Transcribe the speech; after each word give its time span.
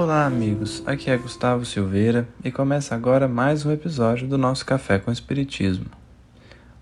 Olá, 0.00 0.26
amigos. 0.26 0.80
Aqui 0.86 1.10
é 1.10 1.16
Gustavo 1.16 1.64
Silveira 1.64 2.28
e 2.44 2.52
começa 2.52 2.94
agora 2.94 3.26
mais 3.26 3.66
um 3.66 3.72
episódio 3.72 4.28
do 4.28 4.38
nosso 4.38 4.64
Café 4.64 4.96
com 4.96 5.10
Espiritismo. 5.10 5.86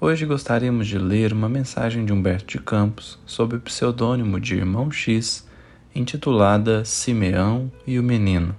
Hoje 0.00 0.24
gostaríamos 0.24 0.86
de 0.86 0.96
ler 0.96 1.32
uma 1.32 1.48
mensagem 1.48 2.04
de 2.04 2.12
Humberto 2.12 2.46
de 2.46 2.60
Campos 2.60 3.18
sob 3.26 3.56
o 3.56 3.60
pseudônimo 3.60 4.38
de 4.38 4.54
Irmão 4.54 4.92
X, 4.92 5.44
intitulada 5.92 6.84
Simeão 6.84 7.68
e 7.84 7.98
o 7.98 8.02
Menino. 8.02 8.54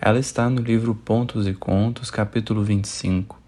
Ela 0.00 0.18
está 0.18 0.48
no 0.48 0.62
livro 0.62 0.94
Pontos 0.94 1.46
e 1.46 1.52
Contos, 1.52 2.10
capítulo 2.10 2.64
25, 2.64 3.38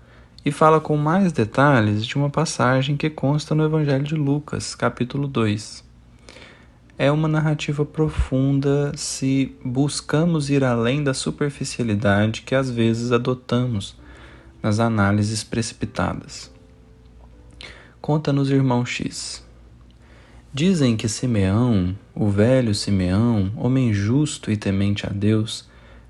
e 0.44 0.52
fala 0.52 0.78
com 0.78 0.94
mais 0.94 1.32
detalhes 1.32 2.04
de 2.04 2.16
uma 2.16 2.28
passagem 2.28 2.98
que 2.98 3.08
consta 3.08 3.54
no 3.54 3.64
Evangelho 3.64 4.04
de 4.04 4.14
Lucas, 4.14 4.74
capítulo 4.74 5.26
2 5.26 5.90
é 6.98 7.10
uma 7.10 7.26
narrativa 7.26 7.84
profunda 7.84 8.92
se 8.96 9.56
buscamos 9.64 10.50
ir 10.50 10.62
além 10.62 11.02
da 11.02 11.14
superficialidade 11.14 12.42
que 12.42 12.54
às 12.54 12.70
vezes 12.70 13.12
adotamos 13.12 13.96
nas 14.62 14.78
análises 14.78 15.42
precipitadas. 15.42 16.50
Conta-nos 18.00 18.50
irmão 18.50 18.84
X. 18.84 19.44
Dizem 20.52 20.96
que 20.96 21.08
Simeão, 21.08 21.96
o 22.14 22.28
velho 22.28 22.74
Simeão, 22.74 23.50
homem 23.56 23.92
justo 23.92 24.50
e 24.50 24.56
temente 24.56 25.06
a 25.06 25.10
Deus, 25.10 25.66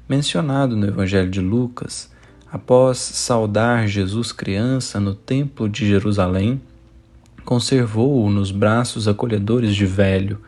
mencionado 0.08 0.76
no 0.76 0.86
Evangelho 0.86 1.30
de 1.30 1.40
Lucas, 1.40 2.10
após 2.50 2.98
saudar 2.98 3.86
Jesus 3.86 4.32
criança 4.32 4.98
no 4.98 5.14
Templo 5.14 5.68
de 5.68 5.86
Jerusalém, 5.86 6.60
conservou-o 7.44 8.28
nos 8.28 8.50
braços 8.50 9.06
acolhedores 9.06 9.74
de 9.74 9.86
velho 9.86 10.40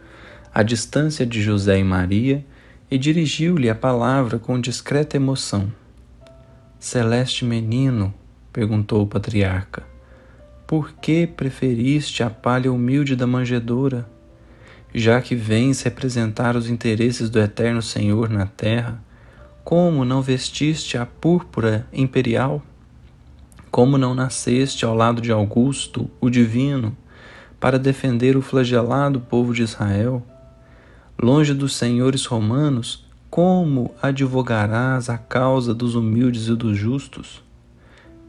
à 0.54 0.62
distância 0.62 1.26
de 1.26 1.42
José 1.42 1.80
e 1.80 1.82
Maria, 1.82 2.46
e 2.88 2.96
dirigiu-lhe 2.96 3.68
a 3.68 3.74
palavra 3.74 4.38
com 4.38 4.60
discreta 4.60 5.16
emoção. 5.16 5.72
Celeste 6.78 7.44
menino, 7.44 8.14
perguntou 8.52 9.02
o 9.02 9.06
patriarca, 9.06 9.82
por 10.64 10.92
que 10.92 11.26
preferiste 11.26 12.22
a 12.22 12.30
palha 12.30 12.72
humilde 12.72 13.16
da 13.16 13.26
manjedoura? 13.26 14.08
Já 14.94 15.20
que 15.20 15.34
vens 15.34 15.82
representar 15.82 16.54
os 16.54 16.70
interesses 16.70 17.28
do 17.28 17.40
eterno 17.40 17.82
Senhor 17.82 18.28
na 18.28 18.46
terra, 18.46 19.02
como 19.64 20.04
não 20.04 20.22
vestiste 20.22 20.96
a 20.96 21.04
púrpura 21.04 21.84
imperial? 21.92 22.62
Como 23.72 23.98
não 23.98 24.14
nasceste 24.14 24.84
ao 24.84 24.94
lado 24.94 25.20
de 25.20 25.32
Augusto, 25.32 26.08
o 26.20 26.30
divino, 26.30 26.96
para 27.58 27.76
defender 27.76 28.36
o 28.36 28.42
flagelado 28.42 29.18
povo 29.18 29.52
de 29.52 29.62
Israel? 29.62 30.24
Longe 31.20 31.54
dos 31.54 31.76
senhores 31.76 32.26
romanos, 32.26 33.06
como 33.30 33.94
advogarás 34.02 35.08
a 35.08 35.16
causa 35.16 35.72
dos 35.72 35.94
humildes 35.94 36.48
e 36.48 36.54
dos 36.54 36.76
justos? 36.76 37.42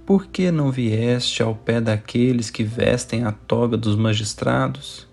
Por 0.05 0.27
que 0.27 0.51
não 0.51 0.71
vieste 0.71 1.41
ao 1.41 1.55
pé 1.55 1.81
daqueles 1.81 2.51
que 2.51 2.63
vestem 2.63 3.23
a 3.23 3.31
toga 3.31 3.75
dos 3.75 3.95
magistrados? 3.95 5.07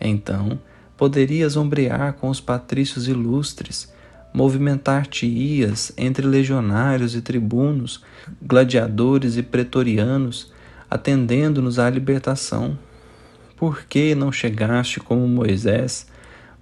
Então, 0.00 0.58
poderias 0.96 1.56
ombrear 1.56 2.14
com 2.14 2.28
os 2.28 2.40
patrícios 2.40 3.06
ilustres, 3.06 3.92
movimentar-te-ias 4.32 5.92
entre 5.96 6.26
legionários 6.26 7.14
e 7.14 7.22
tribunos, 7.22 8.02
gladiadores 8.42 9.36
e 9.36 9.42
pretorianos, 9.44 10.52
atendendo-nos 10.90 11.78
à 11.78 11.88
libertação. 11.88 12.76
Por 13.56 13.84
que 13.84 14.14
não 14.14 14.32
chegaste 14.32 14.98
como 14.98 15.26
Moisés, 15.28 16.12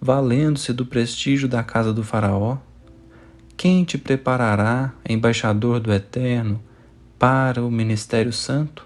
valendo-se 0.04 0.72
do 0.72 0.84
prestígio 0.84 1.48
da 1.48 1.62
casa 1.62 1.92
do 1.92 2.02
Faraó? 2.02 2.58
Quem 3.56 3.84
te 3.84 3.96
preparará, 3.96 4.92
embaixador 5.08 5.78
do 5.78 5.92
Eterno, 5.92 6.60
para 7.16 7.62
o 7.62 7.70
ministério 7.70 8.32
santo? 8.32 8.84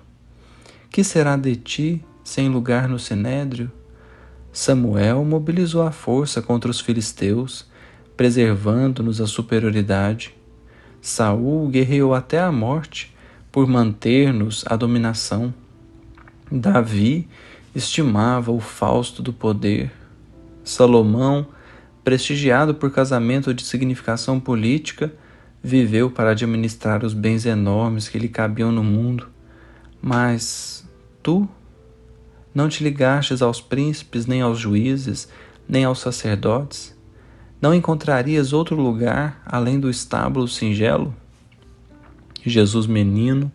Que 0.91 1.03
será 1.03 1.34
de 1.38 1.56
ti 1.56 2.05
sem 2.22 2.50
lugar 2.50 2.87
no 2.87 2.99
sinédrio? 2.99 3.72
Samuel 4.53 5.25
mobilizou 5.25 5.87
a 5.87 5.91
força 5.91 6.43
contra 6.43 6.71
os 6.71 6.81
filisteus, 6.81 7.66
preservando-nos 8.15 9.19
a 9.19 9.26
superioridade. 9.26 10.34
Saul 11.00 11.66
guerreou 11.69 12.12
até 12.12 12.38
a 12.41 12.53
morte 12.53 13.16
por 13.50 13.66
manter-nos 13.66 14.66
a 14.66 14.76
dominação. 14.76 15.55
Davi 16.53 17.26
estimava 17.75 18.53
o 18.53 18.60
fausto 18.60 19.22
do 19.22 19.32
poder 19.32 19.91
Salomão, 20.66 21.47
prestigiado 22.03 22.75
por 22.75 22.91
casamento 22.91 23.54
de 23.54 23.62
significação 23.62 24.41
política, 24.41 25.15
viveu 25.62 26.10
para 26.10 26.32
administrar 26.32 27.04
os 27.04 27.15
bens 27.15 27.47
enormes 27.47 28.09
que 28.09 28.19
lhe 28.19 28.28
cabiam 28.28 28.72
no 28.72 28.82
mundo. 28.82 29.28
Mas 30.03 30.84
tu 31.22 31.49
não 32.53 32.69
te 32.69 32.82
ligastes 32.82 33.43
aos 33.43 33.60
príncipes, 33.60 34.26
nem 34.26 34.43
aos 34.43 34.59
juízes, 34.59 35.28
nem 35.69 35.84
aos 35.84 36.00
sacerdotes? 36.00 36.97
Não 37.62 37.72
encontrarias 37.72 38.53
outro 38.53 38.75
lugar 38.75 39.41
além 39.47 39.78
do 39.78 39.88
estábulo 39.88 40.49
singelo? 40.49 41.15
Jesus 42.44 42.88
menino 42.88 43.53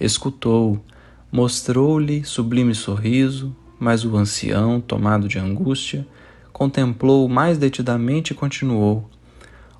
escutou, 0.00 0.82
mostrou-lhe 1.30 2.24
sublime 2.24 2.74
sorriso, 2.74 3.54
mas 3.78 4.02
o 4.02 4.16
ancião, 4.16 4.80
tomado 4.80 5.28
de 5.28 5.38
angústia, 5.38 6.06
contemplou 6.54 7.28
mais 7.28 7.58
detidamente 7.58 8.32
e 8.32 8.36
continuou: 8.36 9.10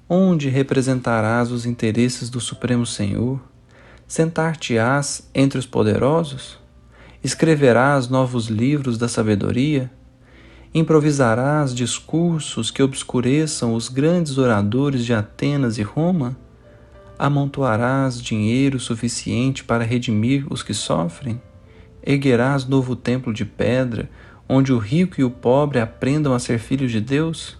Onde 0.07 0.51
representarás 0.51 1.51
os 1.53 1.65
interesses 1.65 2.29
do 2.29 2.41
Supremo 2.41 2.85
Senhor? 2.85 3.41
Sentar-te-ás 4.07 5.31
entre 5.33 5.59
os 5.59 5.65
poderosos? 5.65 6.59
Escreverás 7.23 8.09
novos 8.09 8.49
livros 8.49 8.99
da 8.99 9.09
sabedoria? 9.09 9.91
Improvisarás 10.75 11.73
discursos 11.73 12.73
que 12.73 12.83
obscureçam 12.83 13.73
os 13.75 13.89
grandes 13.89 14.37
oradores 14.37 15.05
de 15.05 15.15
Atenas 15.15 15.79
e 15.79 15.83
Roma? 15.83 16.37
Amontoarás 17.17 18.21
dinheiro 18.21 18.81
suficiente 18.81 19.63
para 19.63 19.85
redimir 19.85 20.45
os 20.53 20.63
que 20.65 20.75
sofrem? 20.75 21.41
Erguerás 22.03 22.67
novo 22.67 22.97
templo 22.97 23.33
de 23.33 23.45
pedra, 23.45 24.11
onde 24.49 24.73
o 24.73 24.79
rico 24.79 25.21
e 25.21 25.25
o 25.25 25.31
pobre 25.31 25.79
aprendam 25.79 26.35
a 26.35 26.39
ser 26.39 26.59
filhos 26.59 26.93
de 26.93 27.01
Deus? 27.01 27.57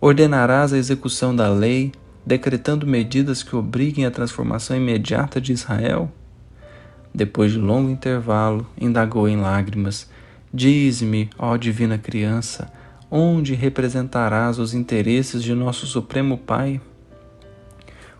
Ordenarás 0.00 0.72
a 0.72 0.78
execução 0.78 1.34
da 1.34 1.48
lei, 1.48 1.92
decretando 2.24 2.86
medidas 2.86 3.42
que 3.42 3.56
obriguem 3.56 4.06
a 4.06 4.10
transformação 4.10 4.76
imediata 4.76 5.40
de 5.40 5.52
Israel? 5.52 6.10
Depois 7.14 7.52
de 7.52 7.58
longo 7.58 7.90
intervalo, 7.90 8.66
indagou 8.80 9.28
em 9.28 9.36
lágrimas: 9.36 10.10
Diz-me, 10.52 11.30
ó 11.38 11.56
divina 11.56 11.96
criança, 11.96 12.72
onde 13.10 13.54
representarás 13.54 14.58
os 14.58 14.74
interesses 14.74 15.42
de 15.42 15.54
nosso 15.54 15.86
Supremo 15.86 16.36
Pai? 16.38 16.80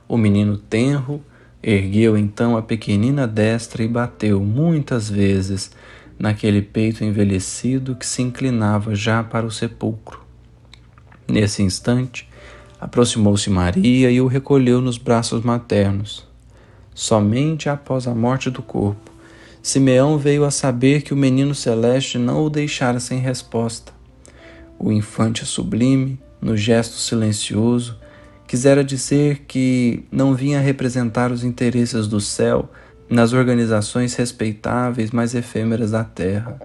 O 0.07 0.17
menino 0.17 0.57
tenro 0.57 1.23
ergueu 1.63 2.17
então 2.17 2.57
a 2.57 2.63
pequenina 2.63 3.27
destra 3.27 3.83
e 3.83 3.89
bateu 3.89 4.41
muitas 4.41 5.09
vezes 5.09 5.73
naquele 6.19 6.63
peito 6.63 7.05
envelhecido 7.05 7.97
que 7.97 8.07
se 8.07 8.23
inclinava 8.23 8.95
já 8.95 9.23
para 9.23 9.47
o 9.47 9.51
sepulcro. 9.51 10.21
Nesse 11.27 11.63
instante, 11.63 12.29
aproximou-se 12.81 13.49
Maria 13.51 14.11
e 14.11 14.21
o 14.21 14.27
recolheu 14.27 14.81
nos 14.81 14.99
braços 14.99 15.43
maternos. 15.43 16.27
Somente 16.95 17.69
após 17.69 18.07
a 18.07 18.15
morte 18.15 18.51
do 18.51 18.63
corpo, 18.63 19.11
Simeão 19.63 20.19
veio 20.19 20.45
a 20.45 20.51
saber 20.51 21.03
que 21.03 21.15
o 21.15 21.17
menino 21.17 21.55
celeste 21.55 22.19
não 22.19 22.45
o 22.45 22.51
deixara 22.51 23.01
sem 23.01 23.19
resposta. 23.19 23.93
O 24.79 24.93
infante 24.93 25.47
sublime, 25.47 26.21
no 26.41 26.55
gesto 26.55 26.97
silencioso, 26.97 27.99
quisera 28.47 28.85
dizer 28.85 29.45
que 29.49 30.05
não 30.13 30.35
vinha 30.35 30.61
representar 30.61 31.33
os 31.33 31.43
interesses 31.43 32.07
do 32.07 32.21
céu, 32.21 32.71
nas 33.09 33.33
organizações 33.33 34.15
respeitáveis, 34.15 35.11
mas 35.11 35.35
efêmeras 35.35 35.91
da 35.91 36.05
terra. 36.05 36.61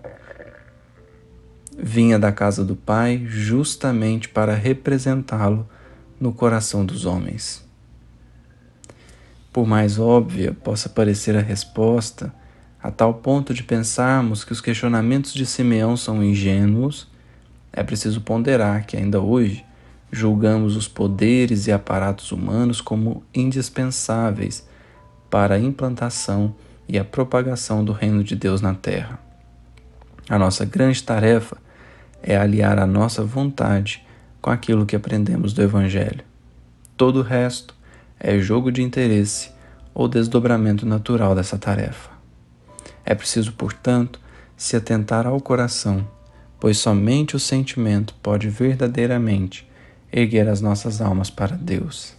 Vinha 1.77 2.19
da 2.19 2.31
casa 2.31 2.63
do 2.63 2.75
Pai 2.75 3.24
justamente 3.25 4.30
para 4.30 4.53
representá-lo 4.53 5.68
no 6.19 6.33
coração 6.33 6.86
dos 6.86 7.06
homens. 7.06 7.65
Por 9.51 9.65
mais 9.65 9.97
óbvia 9.97 10.53
possa 10.53 10.89
parecer 10.89 11.36
a 11.36 11.41
resposta, 11.41 12.33
a 12.81 12.92
tal 12.92 13.15
ponto 13.15 13.53
de 13.53 13.63
pensarmos 13.63 14.44
que 14.44 14.51
os 14.51 14.62
questionamentos 14.62 15.33
de 15.33 15.45
Simeão 15.45 15.97
são 15.97 16.24
ingênuos, 16.24 17.07
é 17.71 17.83
preciso 17.83 18.21
ponderar 18.21 18.85
que 18.85 18.95
ainda 18.95 19.19
hoje 19.19 19.65
julgamos 20.12 20.75
os 20.75 20.88
poderes 20.88 21.68
e 21.68 21.71
aparatos 21.71 22.31
humanos 22.31 22.81
como 22.81 23.24
indispensáveis 23.33 24.69
para 25.29 25.55
a 25.55 25.59
implantação 25.59 26.55
e 26.87 26.97
a 26.97 27.05
propagação 27.05 27.85
do 27.85 27.91
reino 27.91 28.23
de 28.23 28.35
Deus 28.35 28.61
na 28.61 28.73
terra. 28.73 29.19
A 30.27 30.37
nossa 30.37 30.65
grande 30.65 31.01
tarefa 31.03 31.57
é 32.21 32.37
aliar 32.37 32.79
a 32.79 32.85
nossa 32.85 33.23
vontade 33.23 34.05
com 34.41 34.49
aquilo 34.49 34.85
que 34.85 34.95
aprendemos 34.95 35.53
do 35.53 35.61
Evangelho. 35.61 36.23
Todo 36.95 37.19
o 37.19 37.23
resto 37.23 37.75
é 38.19 38.37
jogo 38.39 38.71
de 38.71 38.81
interesse 38.81 39.51
ou 39.93 40.07
desdobramento 40.07 40.85
natural 40.85 41.33
dessa 41.33 41.57
tarefa. 41.57 42.09
É 43.05 43.15
preciso, 43.15 43.53
portanto, 43.53 44.19
se 44.55 44.75
atentar 44.75 45.25
ao 45.25 45.39
coração, 45.39 46.07
pois 46.59 46.77
somente 46.77 47.35
o 47.35 47.39
sentimento 47.39 48.13
pode 48.21 48.49
verdadeiramente 48.49 49.67
erguer 50.11 50.47
as 50.47 50.59
nossas 50.59 51.01
almas 51.01 51.29
para 51.29 51.55
Deus. 51.55 52.19